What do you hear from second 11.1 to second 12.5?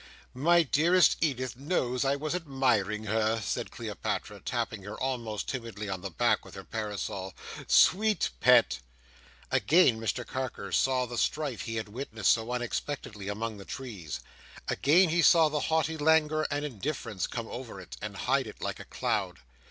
strife he had witnessed